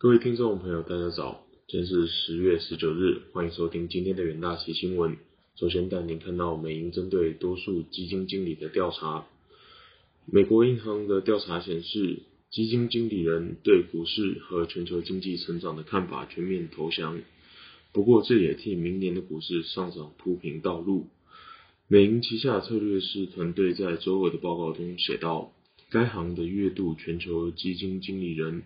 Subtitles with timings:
[0.00, 5.16] 各位听众朋友，大家早，今天是十月十九日，欢迎收听今天的远大奇新闻。
[5.56, 9.26] 首先带您看到美银针对多数基金经理的调查。
[10.24, 17.20] 美国银行的调查显示，基金经理人对股市和全球经济成长的看法全面投降。
[17.90, 21.08] 不过，这也替明年的股市上涨铺平道路。
[21.88, 25.52] 美银旗下策略师团队在周二的报告中写道，
[25.90, 28.62] 该行的月度全球基金经理人。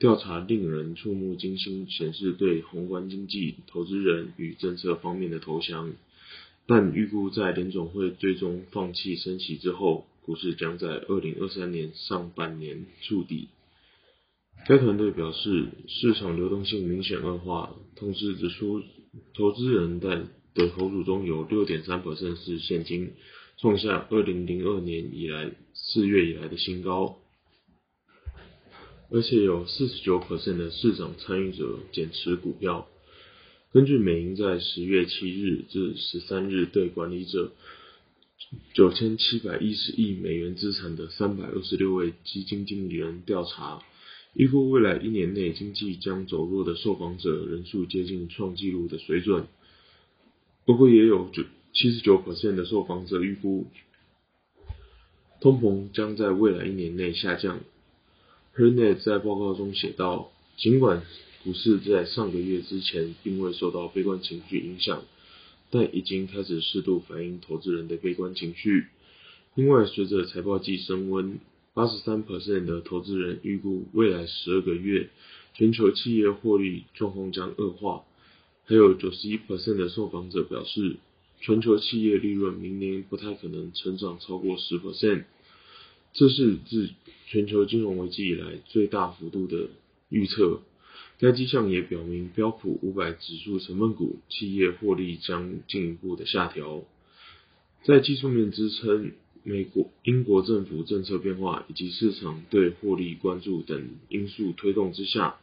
[0.00, 5.92] 调查令人触目惊心，显示对宏观经济、投资人与政策方面的投降。
[6.66, 13.50] 但预估在联总会最终放弃升息之后，股市将在二零二三年上半年触底。
[14.66, 18.82] 该团队表示，市场流动性明显恶化，同时指出，
[19.34, 20.22] 投资人在
[20.54, 22.02] 的投组中有六点三
[22.36, 23.12] 是现金，
[23.58, 27.19] 创下二零零二年以来四月以来的新高。
[29.12, 32.88] 而且有四十九的市场参与者减持股票。
[33.72, 37.52] 根据美银在十月七日至十三日对管理者
[38.74, 43.82] 九千七百一十亿美元资产的三百二十六位基金经理人调查，
[44.34, 49.46] 预估未来一年内经济将走弱的受访者人数接近创纪录的水准。
[50.64, 53.66] 不过也有九七十九的受访者预估
[55.40, 57.60] 通膨将在未来一年内下降。
[58.52, 61.04] H e r n e t 在报告中写道：“尽管
[61.44, 65.04] 股市在上个月之前并未受到悲观情绪影响，
[65.70, 68.86] 但已经开始适度反映投资人的悲观情绪。
[69.54, 71.38] 另外，随着财报季升温
[71.74, 75.10] 八十三 percent 的投资人预估未来十二个月
[75.54, 78.02] 全球企业获利状况将恶化。
[78.64, 80.96] 还有九十一 percent 的受访者表示，
[81.40, 85.22] 全球企业利润明年不太可能成长超过十 percent。”
[86.12, 86.90] 这是自
[87.26, 89.68] 全球金融危机以来最大幅度的
[90.08, 90.62] 预测。
[91.18, 96.84] 该迹象也表明，标普五百指数成分股企业获利将进一步的下调。
[97.84, 99.12] 在技术面支撑、
[99.42, 105.36] 美国、英国政府政策变化以及市场对获利关注等因素推动之下，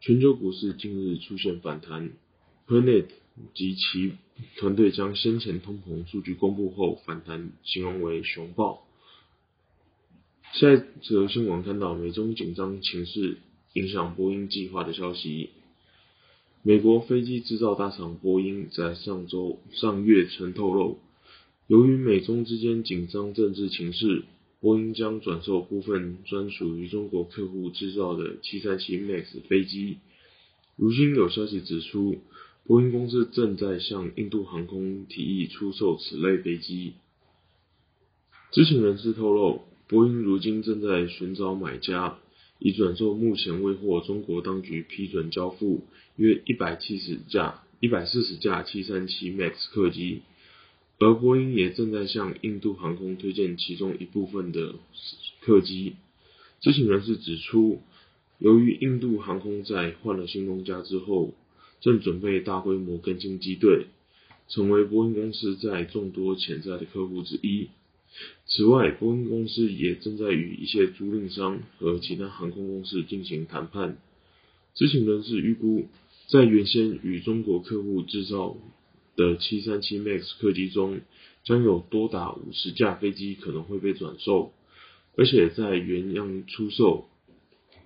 [0.00, 2.10] 全球股市近日出现反弹。
[2.66, 3.06] Planet
[3.54, 4.14] 及其
[4.56, 8.86] 团队将先前通膨数据公布后反弹形容为熊抱。
[10.52, 13.38] 下一则新闻看到美中紧张情势
[13.72, 15.48] 影响波音计划的消息。
[16.62, 20.98] 美国飞机制造大厂波音在上周上月曾透露，
[21.68, 24.24] 由于美中之间紧张政治情势，
[24.60, 30.00] 波音将转售部分专属于中国客户制造的737 MAX 飞机。
[30.76, 32.18] 如今有消息指出，
[32.66, 36.92] 波音公司正在向印度航空提议出售此类飞机。
[38.50, 39.62] 知情人士透露。
[39.92, 42.16] 波音如今正在寻找买家，
[42.58, 45.84] 以转售目前未获中国当局批准交付
[46.16, 50.22] 约一百七十架、一百四十架七三七 MAX 客机，
[50.98, 54.76] 而波音也正在向印度航空推荐其中一部分的
[55.42, 55.96] 客机。
[56.62, 57.82] 知情人士指出，
[58.38, 61.34] 由于印度航空在换了新东家之后，
[61.82, 63.88] 正准备大规模更新机队，
[64.48, 67.68] 成为波音公司在众多潜在的客户之一。
[68.46, 73.96] 此外，波音公司也正在与一些租赁商和其他航空公司进行谈判。
[74.74, 75.88] 知情人士预估，
[76.28, 78.56] 在原先与中国客户制造
[79.16, 81.00] 的737 MAX 客机中，
[81.44, 84.52] 将有多达五十架飞机可能会被转售，
[85.16, 87.08] 而且在原样出售，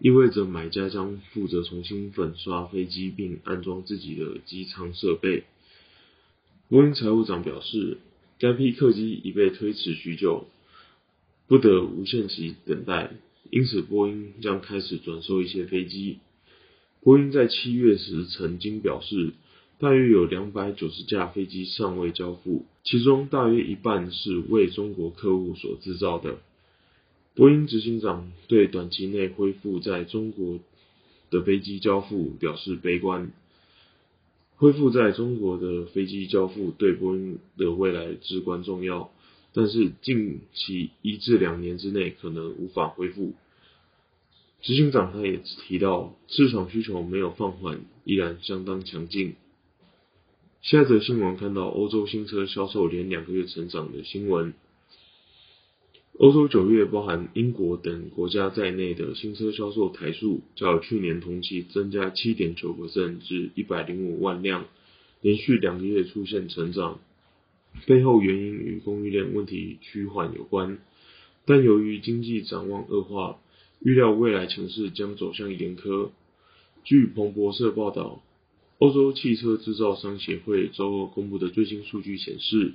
[0.00, 5.44] 意味着买家将负责重新粉刷飞机并安装自己的机舱设备。
[6.68, 7.98] 波音财务长表示。
[8.38, 10.46] 该批客机已被推迟许久，
[11.46, 13.12] 不得无限期等待，
[13.50, 16.18] 因此波音将开始转售一些飞机。
[17.02, 19.32] 波音在七月时曾经表示，
[19.78, 26.38] 大约有两百九十架飞机尚未交付，其中大约一半是为中国客户所制造的。
[27.34, 30.58] 波音执行长对短期内恢复在中国
[31.30, 33.30] 的飞机交付表示悲观。
[34.56, 39.10] 恢复在中国的飞机交付对波音的未来至关重要，
[39.52, 43.34] 但是近期一至两年之内可能无法恢复。
[44.62, 49.34] 执行长他也提到，市场需求没有放缓，依然相当强劲。
[50.62, 54.54] 下则新闻看到欧洲新车销售连两个月成长的新闻。
[56.18, 62.74] 欧洲九月，包含英国等国家在内的新车销售台数，较去年同期增加七点九
[63.20, 64.64] 至一百零五万辆，
[65.20, 67.00] 连续两个月出现成长。
[67.84, 70.78] 背后原因与供应链问题趋缓有关，
[71.44, 73.38] 但由于经济展望恶化，
[73.80, 76.08] 预料未来情势将走向严苛。
[76.82, 78.22] 据彭博社报道，
[78.78, 82.72] 欧洲汽车制造商协会周二公布的最新数据显示，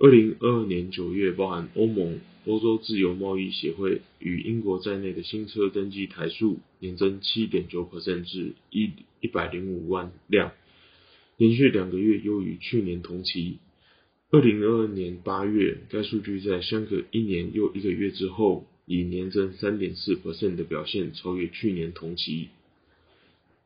[0.00, 7.82] 二零二二年九月，包含欧盟、欧洲自由贸易协会与英国在内的新车登记台数年增七点九
[8.24, 10.52] 至一一百零五万辆，
[11.36, 13.58] 连续两个月优于去年同期。
[14.30, 22.50] 二零二二年八月，该数据在相隔一年又一个月之后，以年增三点四的表现超越去年同期。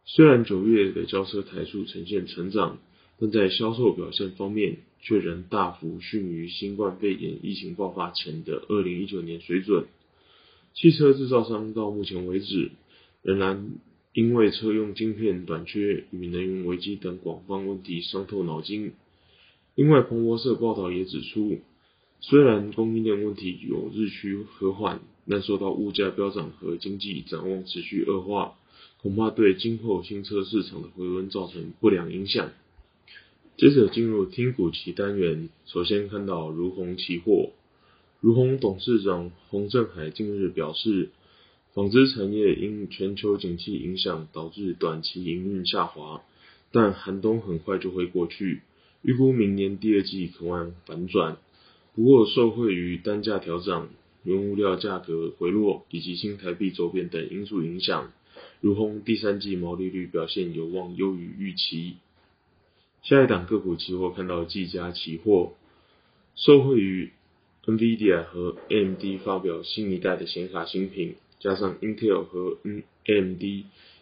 [0.07, 2.79] 虽然九月的交车台数呈现成长，
[3.21, 9.85] 但在销售表现方面却仍大幅逊于新冠肺炎疫情爆发前的二零一九年水准。
[10.75, 12.71] 汽车制造商到目前为止，
[13.23, 13.73] 仍然
[14.15, 18.93] 因为车用晶片短缺与能源危机等广泛问题伤透脑筋。
[19.75, 21.59] 另外，彭博社报道也指出，
[22.21, 28.55] 虽然供应链问题有日趋和缓，但受到物价飙涨和经济展望持续恶化，
[29.03, 32.51] 恐怕对今后新车市场的回温造成不良影响。
[33.59, 37.51] 接着进入听股期单元，首先看到如虹期货，
[38.21, 41.11] 如虹董事长洪振海近日表示，
[41.73, 46.23] 纺织产业因全球景气影响导致短期营运下滑，
[46.73, 48.63] 但寒冬很快就会过去。
[49.03, 51.37] 预估明年第二季可望反转，
[51.95, 53.91] 不过受惠于单价调整、
[54.25, 58.11] 原物料价格回落以及新台币周边等因素影响，
[58.61, 61.97] 如虹第三季毛利率表现有望优于预期。
[63.03, 65.55] 下一档个股期货看到技嘉期货，
[66.37, 67.11] 受惠于
[67.67, 72.59] NVIDIA 和 AMD 发表新一代的显卡新品，加上 Intel 和
[73.07, 73.43] AMD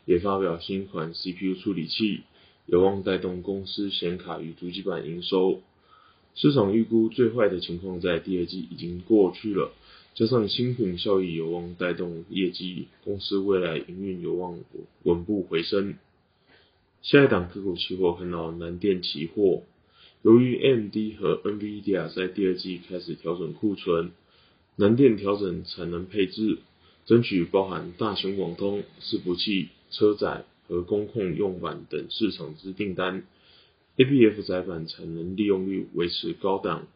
[0.05, 2.21] 也发表新款 CPU 处理器。
[2.67, 5.61] 有望带动公司显卡与主机板营收。
[6.37, 9.73] 市场预估最坏的情况在第二季已经过去了，
[10.15, 14.61] 加上新品效益有望带动业绩，公司未来营运有望
[15.03, 15.95] 稳步回升。
[17.03, 19.63] 下一档个股期货看到南电期货，
[20.23, 24.13] 由于 AMD 和 NVIDIA 在第二季开始调整库存，
[24.77, 26.59] 南电调整产能配置，
[27.07, 30.45] 争取包含大型网通、伺服器、车载。
[30.69, 33.25] 和工控用板等市场之订单
[33.97, 36.87] ，ABF 载板产能利用率维持高档，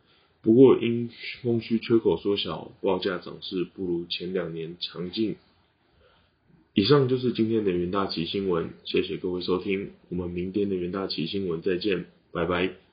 [0.42, 1.10] 不过因
[1.42, 5.34] 供需缺口缩小，报价涨势不如前两年强劲。
[6.74, 12.83] 以上就是今天的元大旗新闻，谢谢各位收听，我们明天的元大旗新闻再见，拜拜。